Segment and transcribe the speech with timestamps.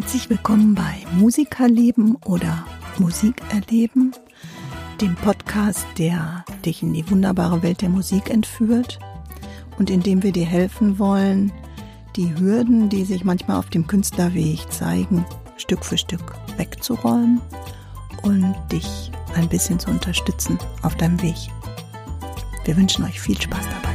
[0.00, 2.64] Herzlich willkommen bei Musikerleben oder
[2.98, 4.12] Musik erleben,
[4.98, 8.98] dem Podcast, der dich in die wunderbare Welt der Musik entführt
[9.78, 11.52] und in dem wir dir helfen wollen,
[12.16, 15.26] die Hürden, die sich manchmal auf dem Künstlerweg zeigen,
[15.58, 17.42] Stück für Stück wegzuräumen
[18.22, 21.36] und dich ein bisschen zu unterstützen auf deinem Weg.
[22.64, 23.89] Wir wünschen euch viel Spaß dabei.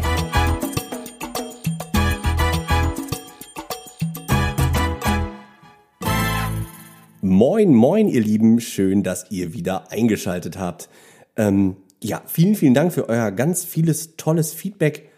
[7.27, 8.59] Moin, moin, ihr Lieben.
[8.59, 10.89] Schön, dass ihr wieder eingeschaltet habt.
[11.35, 15.09] Ähm, ja, vielen, vielen Dank für euer ganz vieles tolles Feedback.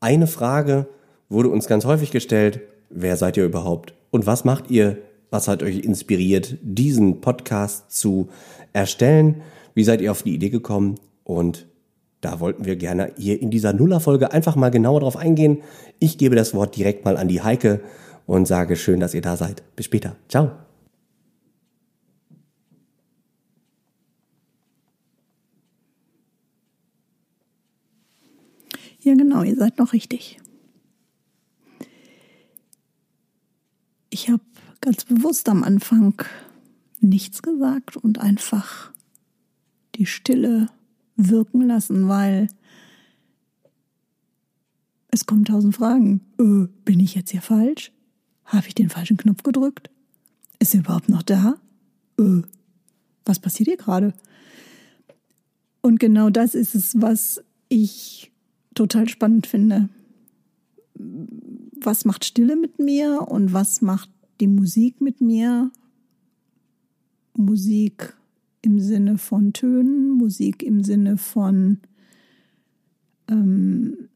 [0.00, 0.88] Eine Frage
[1.28, 2.62] wurde uns ganz häufig gestellt.
[2.90, 3.94] Wer seid ihr überhaupt?
[4.10, 4.98] Und was macht ihr?
[5.30, 8.28] Was hat euch inspiriert, diesen Podcast zu
[8.72, 9.42] erstellen?
[9.72, 10.96] Wie seid ihr auf die Idee gekommen?
[11.22, 11.68] Und
[12.22, 15.58] da wollten wir gerne hier in dieser Nuller-Folge einfach mal genauer drauf eingehen.
[16.00, 17.82] Ich gebe das Wort direkt mal an die Heike
[18.26, 19.62] und sage schön, dass ihr da seid.
[19.76, 20.16] Bis später.
[20.28, 20.50] Ciao.
[29.02, 30.38] Ja, genau, ihr seid noch richtig.
[34.10, 34.42] Ich habe
[34.80, 36.22] ganz bewusst am Anfang
[37.00, 38.92] nichts gesagt und einfach
[39.96, 40.68] die Stille
[41.16, 42.46] wirken lassen, weil
[45.08, 46.20] es kommen tausend Fragen.
[46.38, 47.92] Äh, bin ich jetzt hier falsch?
[48.44, 49.90] Habe ich den falschen Knopf gedrückt?
[50.60, 51.56] Ist er überhaupt noch da?
[52.18, 52.42] Äh,
[53.24, 54.14] was passiert hier gerade?
[55.80, 58.31] Und genau das ist es, was ich
[58.74, 59.88] total spannend finde.
[60.94, 64.10] Was macht Stille mit mir und was macht
[64.40, 65.70] die Musik mit mir?
[67.36, 68.14] Musik
[68.62, 71.78] im Sinne von Tönen, Musik im Sinne von
[73.28, 74.08] ähm,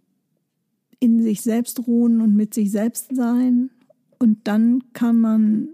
[1.01, 3.71] in sich selbst ruhen und mit sich selbst sein.
[4.19, 5.69] Und dann kann man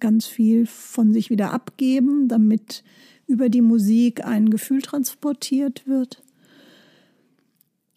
[0.00, 2.82] ganz viel von sich wieder abgeben, damit
[3.26, 6.22] über die Musik ein Gefühl transportiert wird.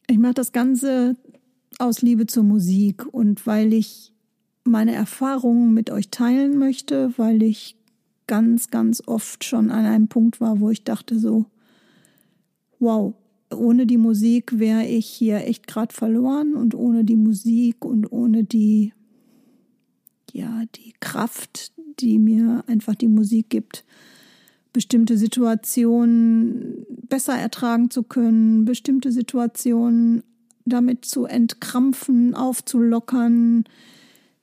[0.07, 1.15] Ich mache das Ganze
[1.79, 4.13] aus Liebe zur Musik und weil ich
[4.63, 7.75] meine Erfahrungen mit euch teilen möchte, weil ich
[8.27, 11.45] ganz, ganz oft schon an einem Punkt war, wo ich dachte so,
[12.79, 13.13] wow,
[13.53, 18.43] ohne die Musik wäre ich hier echt gerade verloren und ohne die Musik und ohne
[18.43, 18.93] die,
[20.33, 23.85] ja, die Kraft, die mir einfach die Musik gibt,
[24.75, 30.21] bestimmte Situationen besser ertragen zu können, bestimmte Situationen
[30.65, 33.63] damit zu entkrampfen, aufzulockern.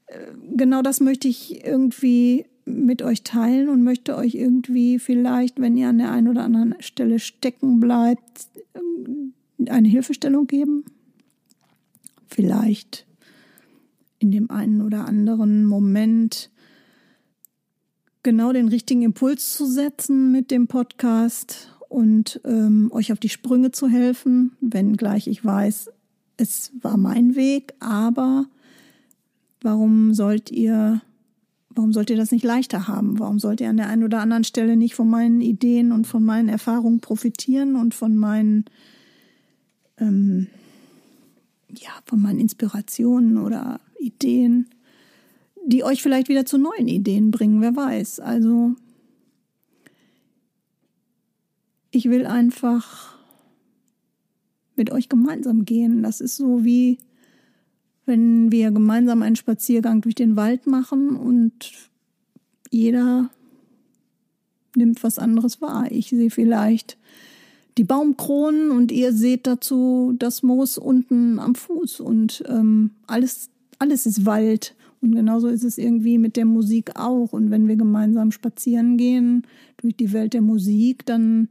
[0.06, 0.18] Äh,
[0.56, 5.90] genau das möchte ich irgendwie mit euch teilen und möchte euch irgendwie vielleicht, wenn ihr
[5.90, 8.48] an der einen oder anderen Stelle stecken bleibt,
[9.68, 10.86] eine Hilfestellung geben.
[12.26, 13.04] Vielleicht
[14.18, 16.48] in dem einen oder anderen Moment
[18.22, 23.72] genau den richtigen Impuls zu setzen mit dem Podcast und ähm, euch auf die Sprünge
[23.72, 25.90] zu helfen, wenngleich ich weiß,
[26.36, 28.46] es war mein Weg, aber
[29.60, 31.02] warum sollt ihr,
[31.70, 33.18] warum sollt ihr das nicht leichter haben?
[33.18, 36.24] Warum sollt ihr an der einen oder anderen Stelle nicht von meinen Ideen und von
[36.24, 38.64] meinen Erfahrungen profitieren und von meinen,
[39.98, 40.48] ähm,
[41.76, 44.68] ja, von meinen Inspirationen oder Ideen?
[45.66, 48.20] Die euch vielleicht wieder zu neuen Ideen bringen, wer weiß.
[48.20, 48.74] Also
[51.90, 53.16] ich will einfach
[54.76, 56.02] mit euch gemeinsam gehen.
[56.02, 56.98] Das ist so wie
[58.04, 61.72] wenn wir gemeinsam einen Spaziergang durch den Wald machen und
[62.70, 63.30] jeder
[64.74, 65.86] nimmt was anderes wahr.
[65.90, 66.98] Ich sehe vielleicht
[67.78, 74.06] die Baumkronen und ihr seht dazu das Moos unten am Fuß und ähm, alles, alles
[74.06, 74.74] ist Wald.
[75.02, 77.32] Und genauso ist es irgendwie mit der Musik auch.
[77.32, 79.42] Und wenn wir gemeinsam spazieren gehen
[79.78, 81.48] durch die Welt der Musik, dann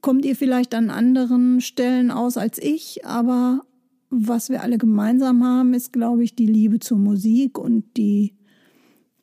[0.00, 3.04] kommt ihr vielleicht an anderen Stellen aus als ich.
[3.04, 3.66] Aber
[4.08, 8.32] was wir alle gemeinsam haben, ist, glaube ich, die Liebe zur Musik und die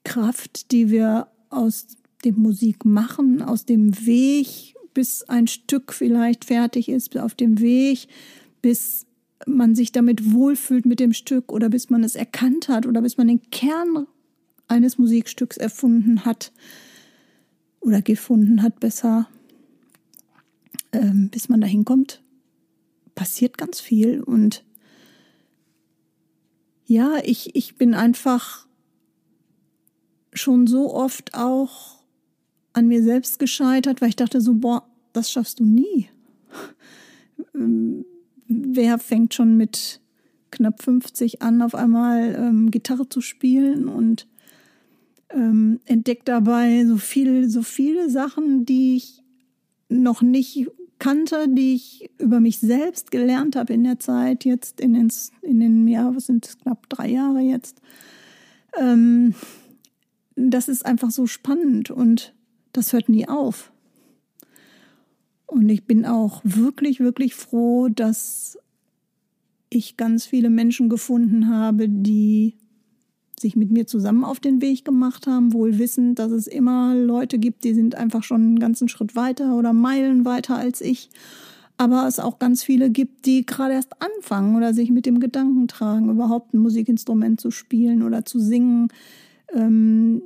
[0.04, 1.88] Kraft, die wir aus
[2.24, 8.08] dem Musik machen, aus dem Weg, bis ein Stück vielleicht fertig ist, auf dem Weg,
[8.62, 9.08] bis
[9.48, 13.18] man sich damit wohlfühlt mit dem Stück oder bis man es erkannt hat oder bis
[13.18, 14.08] man den Kern
[14.68, 16.52] eines Musikstücks erfunden hat
[17.80, 19.28] oder gefunden hat, besser,
[20.94, 22.22] ähm, bis man dahin kommt,
[23.16, 24.22] passiert ganz viel.
[24.22, 24.64] Und
[26.86, 28.68] ja, ich, ich bin einfach
[30.34, 32.00] schon so oft auch
[32.74, 36.10] an mir selbst gescheitert, weil ich dachte so, boah, das schaffst du nie.
[38.54, 40.02] Wer fängt schon mit
[40.52, 44.28] knapp 50 an, auf einmal ähm, Gitarre zu spielen und
[45.30, 49.24] ähm, entdecke dabei so viel, so viele Sachen, die ich
[49.88, 50.68] noch nicht
[51.00, 55.12] kannte, die ich über mich selbst gelernt habe in der Zeit, jetzt in den,
[55.42, 57.82] in den ja, was sind es, knapp drei Jahre jetzt.
[58.78, 59.34] Ähm,
[60.36, 62.34] das ist einfach so spannend und
[62.74, 63.72] das hört nie auf.
[65.52, 68.58] Und ich bin auch wirklich, wirklich froh, dass
[69.70, 72.56] ich ganz viele Menschen gefunden habe, die
[73.38, 77.38] sich mit mir zusammen auf den Weg gemacht haben, wohl wissend, dass es immer Leute
[77.38, 81.10] gibt, die sind einfach schon einen ganzen Schritt weiter oder Meilen weiter als ich.
[81.76, 85.68] Aber es auch ganz viele gibt, die gerade erst anfangen oder sich mit dem Gedanken
[85.68, 88.88] tragen, überhaupt ein Musikinstrument zu spielen oder zu singen,
[89.54, 90.22] ähm,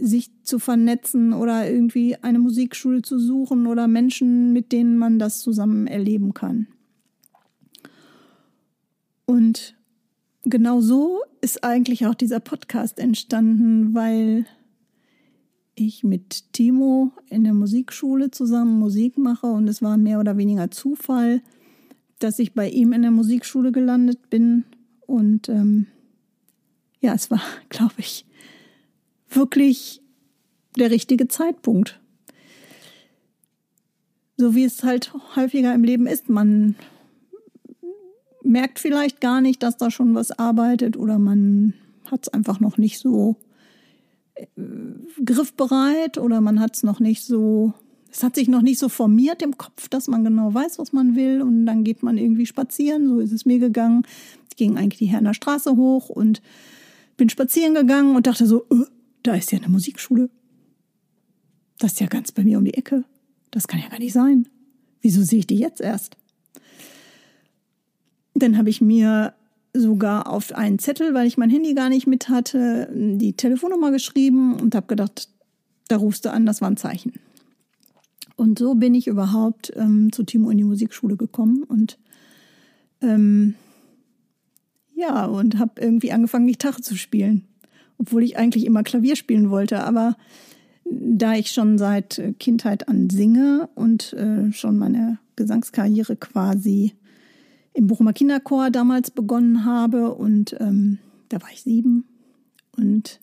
[0.00, 5.40] sich zu vernetzen oder irgendwie eine Musikschule zu suchen oder Menschen, mit denen man das
[5.40, 6.66] zusammen erleben kann.
[9.26, 9.74] Und
[10.44, 14.46] genau so ist eigentlich auch dieser Podcast entstanden, weil
[15.74, 20.70] ich mit Timo in der Musikschule zusammen Musik mache und es war mehr oder weniger
[20.70, 21.42] Zufall,
[22.18, 24.64] dass ich bei ihm in der Musikschule gelandet bin.
[25.06, 25.86] Und ähm,
[27.00, 28.26] ja, es war, glaube ich,
[29.30, 30.02] wirklich
[30.76, 32.00] der richtige Zeitpunkt.
[34.36, 36.28] So wie es halt häufiger im Leben ist.
[36.28, 36.76] Man
[38.42, 41.74] merkt vielleicht gar nicht, dass da schon was arbeitet oder man
[42.10, 43.36] hat es einfach noch nicht so
[44.34, 44.46] äh,
[45.24, 47.74] griffbereit oder man hat es noch nicht so,
[48.10, 51.14] es hat sich noch nicht so formiert im Kopf, dass man genau weiß, was man
[51.16, 54.04] will und dann geht man irgendwie spazieren, so ist es mir gegangen.
[54.48, 56.40] Ich ging eigentlich die Herner Straße hoch und
[57.16, 58.84] bin spazieren gegangen und dachte so, äh,
[59.28, 60.30] da ist ja eine Musikschule.
[61.78, 63.04] Das ist ja ganz bei mir um die Ecke.
[63.50, 64.48] Das kann ja gar nicht sein.
[65.02, 66.16] Wieso sehe ich die jetzt erst?
[68.32, 69.34] Dann habe ich mir
[69.74, 74.54] sogar auf einen Zettel, weil ich mein Handy gar nicht mit hatte, die Telefonnummer geschrieben
[74.58, 75.28] und habe gedacht,
[75.88, 77.12] da rufst du an, das war ein Zeichen.
[78.34, 81.98] Und so bin ich überhaupt ähm, zu Timo in die Musikschule gekommen und
[83.02, 83.56] ähm,
[84.94, 87.46] ja, und habe irgendwie angefangen, Gitarre zu spielen,
[87.98, 89.84] obwohl ich eigentlich immer Klavier spielen wollte.
[89.84, 90.16] Aber
[90.90, 96.94] da ich schon seit Kindheit an singe und äh, schon meine Gesangskarriere quasi
[97.74, 100.98] im Bochumer Kinderchor damals begonnen habe und ähm,
[101.28, 102.04] da war ich sieben
[102.76, 103.20] und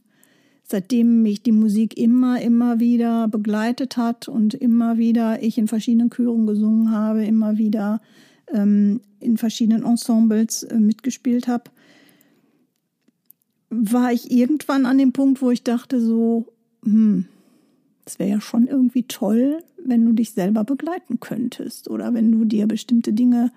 [0.64, 6.10] seitdem mich die Musik immer, immer wieder begleitet hat und immer wieder ich in verschiedenen
[6.10, 8.02] Chören gesungen habe, immer wieder
[8.54, 11.72] ähm, in verschiedenen Ensembles äh, mitgespielt habe,
[13.78, 17.26] war ich irgendwann an dem Punkt, wo ich dachte so, hm,
[18.06, 22.46] es wäre ja schon irgendwie toll, wenn du dich selber begleiten könntest oder wenn du
[22.46, 23.52] dir bestimmte Dinge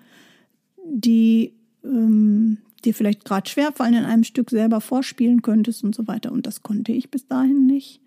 [0.89, 6.31] die ähm, dir vielleicht gerade schwerfallen, in einem Stück selber vorspielen könntest und so weiter.
[6.31, 8.01] Und das konnte ich bis dahin nicht.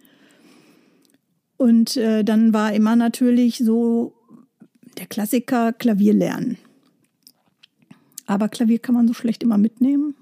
[1.56, 4.14] Und äh, dann war immer natürlich so
[4.98, 6.58] der Klassiker Klavier lernen.
[8.26, 10.14] Aber Klavier kann man so schlecht immer mitnehmen.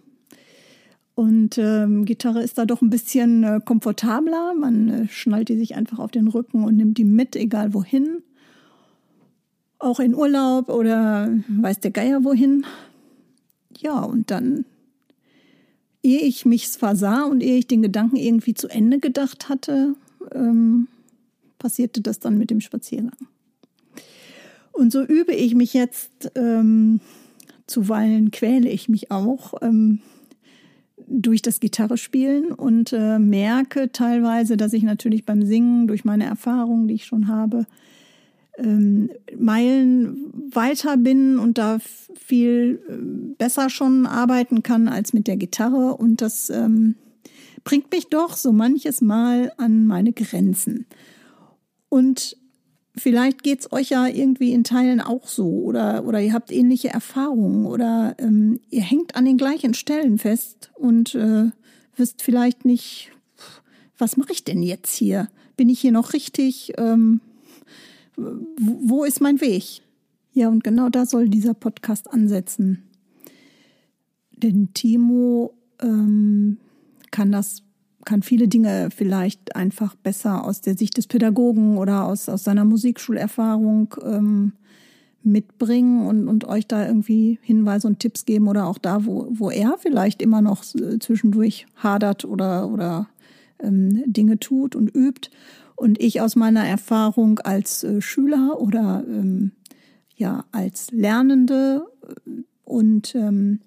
[1.21, 4.55] Und ähm, Gitarre ist da doch ein bisschen äh, komfortabler.
[4.55, 8.23] Man äh, schnallt die sich einfach auf den Rücken und nimmt die mit, egal wohin
[9.81, 12.65] auch in Urlaub oder weiß der Geier wohin.
[13.79, 14.67] Ja, und dann,
[16.03, 19.95] ehe ich mich versah und ehe ich den Gedanken irgendwie zu Ende gedacht hatte,
[20.33, 20.87] ähm,
[21.59, 23.17] passierte das dann mit dem Spaziergang.
[24.73, 27.01] Und so übe ich mich jetzt, ähm,
[27.67, 30.01] zuweilen quäle ich mich auch ähm,
[31.11, 36.87] durch das Gitarrespielen und äh, merke teilweise, dass ich natürlich beim Singen durch meine Erfahrungen,
[36.87, 37.67] die ich schon habe,
[38.57, 41.79] ähm, Meilen weiter bin und da
[42.15, 45.97] viel äh, besser schon arbeiten kann als mit der Gitarre.
[45.97, 46.95] Und das ähm,
[47.65, 50.87] bringt mich doch so manches Mal an meine Grenzen.
[51.89, 52.37] Und
[52.97, 56.89] vielleicht geht es euch ja irgendwie in Teilen auch so oder, oder ihr habt ähnliche
[56.89, 61.51] Erfahrungen oder ähm, ihr hängt an den gleichen Stellen fest und äh,
[61.97, 63.13] wisst vielleicht nicht,
[63.99, 65.29] was mache ich denn jetzt hier?
[65.57, 66.73] Bin ich hier noch richtig?
[66.79, 67.21] Ähm,
[68.17, 69.83] wo ist mein Weg?
[70.33, 72.83] Ja, und genau da soll dieser Podcast ansetzen.
[74.31, 76.59] Denn Timo ähm,
[77.11, 77.63] kann das,
[78.05, 82.65] kann viele Dinge vielleicht einfach besser aus der Sicht des Pädagogen oder aus, aus seiner
[82.65, 84.53] Musikschulerfahrung ähm,
[85.23, 89.51] mitbringen und, und euch da irgendwie Hinweise und Tipps geben oder auch da, wo, wo
[89.51, 93.09] er vielleicht immer noch zwischendurch hadert oder, oder
[93.59, 95.31] ähm, Dinge tut und übt.
[95.77, 99.53] Und ich aus meiner Erfahrung als äh, Schüler oder ähm,
[100.17, 102.31] ja als Lernende äh,
[102.65, 103.61] und ähm,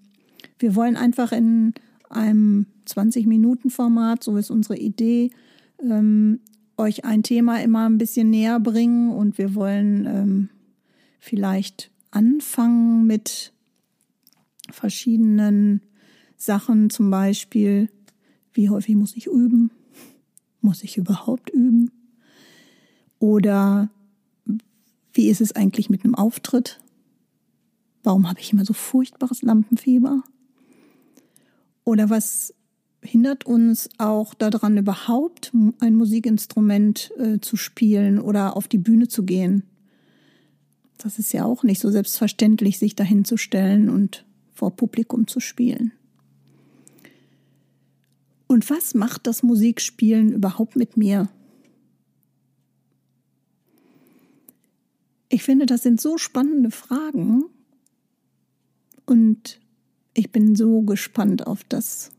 [0.59, 1.73] wir wollen einfach in
[2.09, 5.31] einem 20-Minuten-Format, so ist unsere Idee,
[5.79, 6.39] ähm,
[6.77, 10.49] euch ein Thema immer ein bisschen näher bringen und wir wollen ähm,
[11.19, 13.53] vielleicht anfangen mit
[14.69, 15.81] verschiedenen
[16.35, 17.89] Sachen, zum Beispiel,
[18.53, 19.71] wie häufig muss ich üben?
[20.61, 21.91] Muss ich überhaupt üben?
[23.19, 23.89] Oder
[25.13, 26.79] wie ist es eigentlich mit einem Auftritt?
[28.03, 30.23] Warum habe ich immer so furchtbares Lampenfieber?
[31.85, 32.53] Oder was
[33.03, 39.23] hindert uns auch daran, überhaupt ein Musikinstrument äh, zu spielen oder auf die Bühne zu
[39.23, 39.63] gehen?
[40.97, 45.39] Das ist ja auch nicht so selbstverständlich, sich dahin zu stellen und vor Publikum zu
[45.39, 45.91] spielen.
[48.47, 51.27] Und was macht das Musikspielen überhaupt mit mir?
[55.29, 57.45] Ich finde, das sind so spannende Fragen
[59.07, 59.59] und
[60.13, 62.11] ich bin so gespannt auf das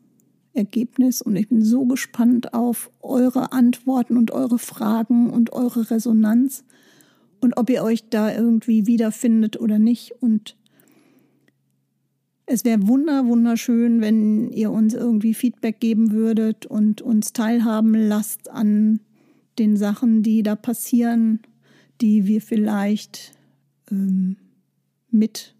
[0.54, 6.64] Ergebnis und ich bin so gespannt auf eure Antworten und eure Fragen und eure Resonanz
[7.40, 10.12] und ob ihr euch da irgendwie wiederfindet oder nicht.
[10.20, 10.56] Und
[12.46, 18.50] es wäre wunder, wunderschön, wenn ihr uns irgendwie Feedback geben würdet und uns teilhaben lasst
[18.50, 19.00] an
[19.58, 21.40] den Sachen, die da passieren,
[22.00, 23.32] die wir vielleicht
[23.90, 24.36] ähm,
[25.10, 25.54] mit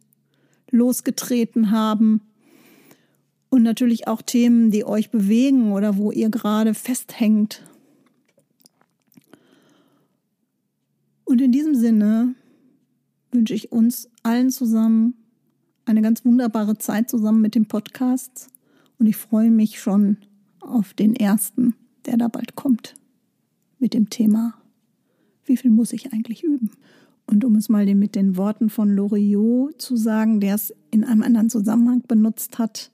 [0.70, 2.20] losgetreten haben.
[3.54, 7.62] Und natürlich auch Themen, die euch bewegen oder wo ihr gerade festhängt
[11.25, 12.34] Und in diesem Sinne
[13.30, 15.14] wünsche ich uns allen zusammen
[15.84, 18.49] eine ganz wunderbare Zeit zusammen mit dem Podcast.
[18.99, 20.16] Und ich freue mich schon
[20.61, 21.75] auf den ersten,
[22.06, 22.94] der da bald kommt,
[23.78, 24.54] mit dem Thema,
[25.44, 26.70] wie viel muss ich eigentlich üben?
[27.26, 31.23] Und um es mal mit den Worten von Loriot zu sagen, der es in einem
[31.23, 32.90] anderen Zusammenhang benutzt hat,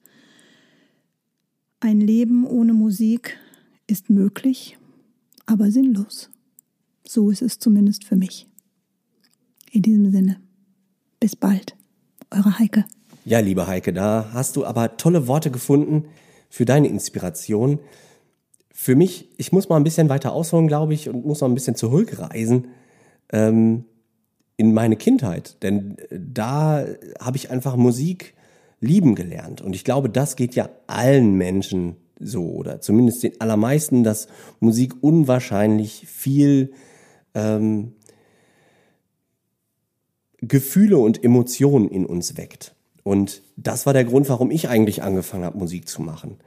[1.80, 3.38] ein Leben ohne Musik
[3.86, 4.78] ist möglich,
[5.46, 6.30] aber sinnlos.
[7.06, 8.46] So ist es zumindest für mich.
[9.72, 10.40] In diesem Sinne,
[11.18, 11.76] bis bald,
[12.30, 12.84] eure Heike.
[13.24, 16.04] Ja, liebe Heike, da hast du aber tolle Worte gefunden
[16.48, 17.80] für deine Inspiration.
[18.72, 21.54] Für mich, ich muss mal ein bisschen weiter ausholen, glaube ich, und muss mal ein
[21.54, 22.68] bisschen zurückreisen
[23.32, 23.84] ähm,
[24.56, 25.62] in meine Kindheit.
[25.62, 26.86] Denn da
[27.20, 28.34] habe ich einfach Musik
[28.80, 29.60] lieben gelernt.
[29.60, 34.28] Und ich glaube, das geht ja allen Menschen so, oder zumindest den allermeisten, dass
[34.60, 36.72] Musik unwahrscheinlich viel
[37.34, 37.94] ähm,
[40.42, 42.74] Gefühle und Emotionen in uns weckt.
[43.02, 46.38] Und das war der Grund, warum ich eigentlich angefangen habe, Musik zu machen.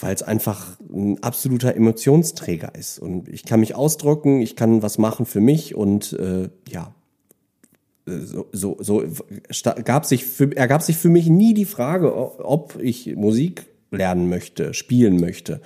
[0.00, 2.98] Weil es einfach ein absoluter Emotionsträger ist.
[2.98, 6.94] Und ich kann mich ausdrücken, ich kann was machen für mich und äh, ja,
[8.08, 9.02] so, so, so
[9.84, 14.74] gab sich für, ergab sich für mich nie die Frage, ob ich Musik lernen möchte,
[14.74, 15.60] spielen möchte.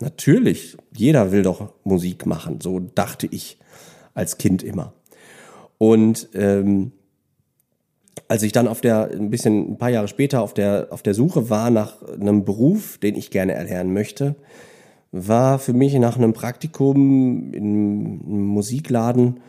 [0.00, 3.58] Natürlich, jeder will doch Musik machen, so dachte ich
[4.14, 4.92] als Kind immer.
[5.78, 6.92] Und ähm,
[8.28, 11.14] als ich dann auf der ein bisschen ein paar Jahre später auf der auf der
[11.14, 14.36] Suche war nach einem Beruf, den ich gerne erlernen möchte,
[15.12, 19.40] war für mich nach einem Praktikum in einem Musikladen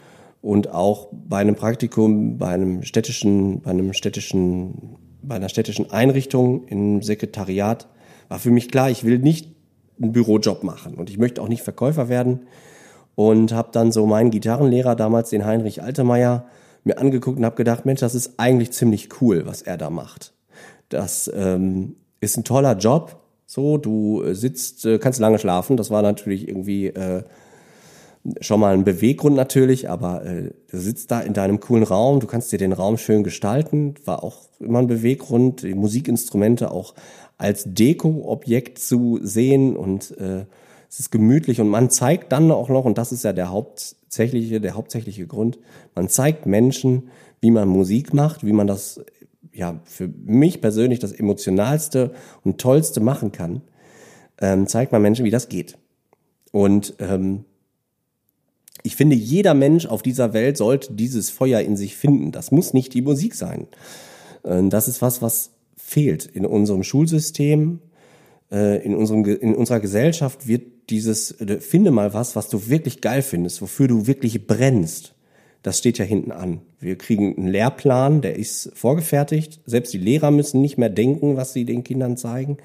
[0.45, 6.67] und auch bei einem Praktikum bei einem städtischen bei einem städtischen bei einer städtischen Einrichtung
[6.67, 7.87] im Sekretariat
[8.29, 9.55] war für mich klar, ich will nicht
[9.99, 12.41] einen Bürojob machen und ich möchte auch nicht Verkäufer werden
[13.15, 16.45] und habe dann so meinen Gitarrenlehrer damals, den Heinrich Altemeyer,
[16.83, 20.33] mir angeguckt und habe gedacht, Mensch, das ist eigentlich ziemlich cool, was er da macht.
[20.89, 23.19] Das ähm, ist ein toller Job.
[23.47, 25.75] So, du äh, sitzt, äh, kannst lange schlafen.
[25.75, 27.23] Das war natürlich irgendwie äh,
[28.41, 32.27] schon mal ein Beweggrund natürlich, aber äh, du sitzt da in deinem coolen Raum, du
[32.27, 33.95] kannst dir den Raum schön gestalten.
[34.05, 36.95] War auch immer ein Beweggrund, die Musikinstrumente auch
[37.37, 40.45] als Deko-Objekt zu sehen und äh,
[40.89, 44.61] es ist gemütlich und man zeigt dann auch noch, und das ist ja der hauptsächliche,
[44.61, 45.59] der hauptsächliche Grund,
[45.93, 47.09] man zeigt Menschen,
[47.41, 49.01] wie man Musik macht, wie man das,
[49.51, 52.11] ja, für mich persönlich das emotionalste
[52.43, 53.61] und tollste machen kann,
[54.39, 55.77] ähm, zeigt man Menschen, wie das geht.
[56.51, 57.43] Und ähm,
[58.95, 62.31] ich finde, jeder Mensch auf dieser Welt sollte dieses Feuer in sich finden.
[62.31, 63.67] Das muss nicht die Musik sein.
[64.45, 67.79] Ähm, das ist was, was fehlt in unserem Schulsystem,
[68.53, 73.01] äh, in, unserem, in unserer Gesellschaft wird dieses, äh, finde mal was, was du wirklich
[73.01, 75.13] geil findest, wofür du wirklich brennst.
[75.61, 76.61] Das steht ja hinten an.
[76.79, 79.59] Wir kriegen einen Lehrplan, der ist vorgefertigt.
[79.65, 82.59] Selbst die Lehrer müssen nicht mehr denken, was sie den Kindern zeigen.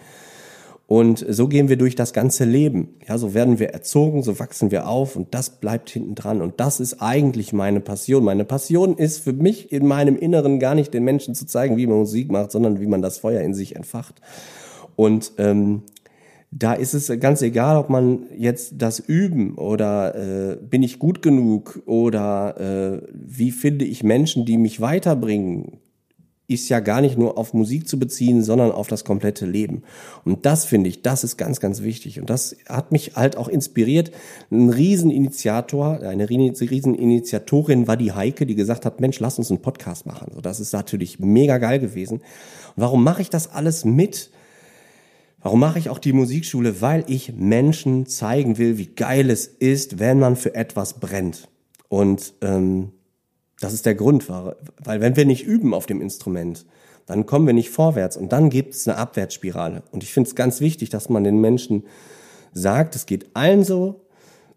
[0.91, 2.97] Und so gehen wir durch das ganze Leben.
[3.07, 6.43] Ja, so werden wir erzogen, so wachsen wir auf und das bleibt hinten dran.
[6.43, 8.25] Und das ist eigentlich meine Passion.
[8.25, 11.87] Meine Passion ist für mich in meinem Inneren gar nicht den Menschen zu zeigen, wie
[11.87, 14.21] man Musik macht, sondern wie man das Feuer in sich entfacht.
[14.97, 15.83] Und ähm,
[16.51, 21.23] da ist es ganz egal, ob man jetzt das üben oder äh, bin ich gut
[21.23, 25.79] genug oder äh, wie finde ich Menschen, die mich weiterbringen,
[26.51, 29.83] ist ja gar nicht nur auf Musik zu beziehen, sondern auf das komplette Leben.
[30.25, 32.19] Und das finde ich, das ist ganz, ganz wichtig.
[32.19, 34.11] Und das hat mich halt auch inspiriert.
[34.51, 40.07] Ein Rieseninitiator, eine Rieseninitiatorin war die Heike, die gesagt hat, Mensch, lass uns einen Podcast
[40.07, 40.33] machen.
[40.35, 42.21] So, das ist natürlich mega geil gewesen.
[42.75, 44.31] Warum mache ich das alles mit?
[45.43, 46.81] Warum mache ich auch die Musikschule?
[46.81, 51.49] Weil ich Menschen zeigen will, wie geil es ist, wenn man für etwas brennt.
[51.89, 52.93] Und ähm,
[53.61, 56.67] das ist der Grund, weil wenn wir nicht üben auf dem Instrument,
[57.07, 59.83] dann kommen wir nicht vorwärts und dann gibt es eine Abwärtsspirale.
[59.91, 61.85] Und ich finde es ganz wichtig, dass man den Menschen
[62.53, 64.07] sagt, es geht allen so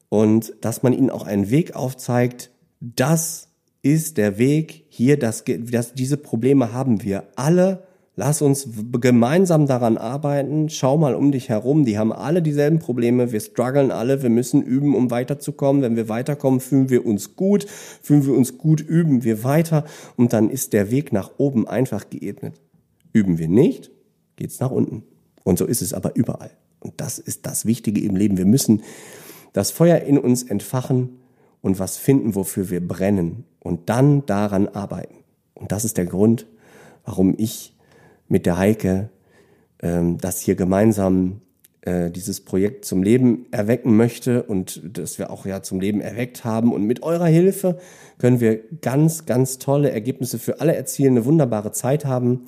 [0.10, 3.50] und dass man ihnen auch einen Weg aufzeigt, das
[3.82, 7.84] ist der Weg hier, das, das, diese Probleme haben wir alle
[8.16, 8.68] Lass uns
[9.02, 10.70] gemeinsam daran arbeiten.
[10.70, 11.84] Schau mal um dich herum.
[11.84, 13.32] Die haben alle dieselben Probleme.
[13.32, 14.22] Wir strugglen alle.
[14.22, 15.82] Wir müssen üben, um weiterzukommen.
[15.82, 17.66] Wenn wir weiterkommen, fühlen wir uns gut.
[17.68, 19.86] Fühlen wir uns gut, üben wir weiter.
[20.16, 22.62] Und dann ist der Weg nach oben einfach geebnet.
[23.14, 23.90] Üben wir nicht,
[24.36, 25.04] geht's nach unten.
[25.44, 26.52] Und so ist es aber überall.
[26.80, 28.38] Und das ist das Wichtige im Leben.
[28.38, 28.84] Wir müssen
[29.54, 31.18] das Feuer in uns entfachen
[31.62, 33.46] und was finden, wofür wir brennen.
[33.60, 35.16] Und dann daran arbeiten.
[35.56, 36.46] Und das ist der Grund,
[37.06, 37.73] warum ich
[38.28, 39.10] mit der Heike,
[39.82, 41.42] ähm, das hier gemeinsam
[41.82, 46.46] äh, dieses Projekt zum Leben erwecken möchte und das wir auch ja zum Leben erweckt
[46.46, 46.72] haben.
[46.74, 47.78] Und mit eurer Hilfe
[48.18, 52.46] können wir ganz, ganz tolle Ergebnisse für alle erzielen, eine wunderbare Zeit haben.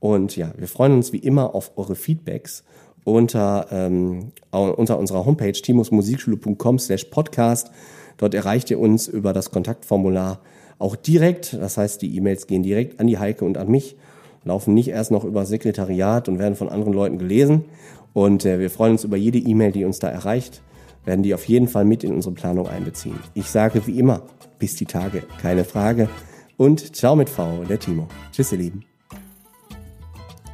[0.00, 2.62] Und ja, wir freuen uns wie immer auf eure Feedbacks
[3.04, 7.70] unter, ähm, unter unserer Homepage timusmusikschule.com slash podcast.
[8.18, 10.40] Dort erreicht ihr uns über das Kontaktformular
[10.78, 11.54] auch direkt.
[11.54, 13.96] Das heißt, die E-Mails gehen direkt an die Heike und an mich
[14.44, 17.64] laufen nicht erst noch über Sekretariat und werden von anderen Leuten gelesen.
[18.12, 20.62] Und äh, wir freuen uns über jede E-Mail, die uns da erreicht,
[21.04, 23.18] werden die auf jeden Fall mit in unsere Planung einbeziehen.
[23.34, 24.22] Ich sage wie immer,
[24.58, 26.08] bis die Tage, keine Frage.
[26.56, 28.06] Und ciao mit V, der Timo.
[28.32, 28.84] Tschüss, ihr Lieben.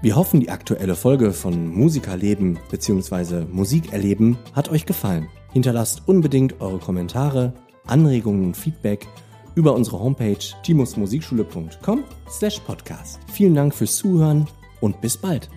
[0.03, 3.45] Wir hoffen, die aktuelle Folge von Musikerleben bzw.
[3.53, 5.29] Musikerleben hat euch gefallen.
[5.53, 7.53] Hinterlasst unbedingt eure Kommentare,
[7.87, 9.07] Anregungen und Feedback
[9.55, 13.19] über unsere Homepage timusmusikschule.com slash podcast.
[13.33, 14.47] Vielen Dank fürs Zuhören
[14.81, 15.49] und bis bald.